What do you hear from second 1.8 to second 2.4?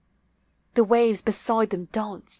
danced.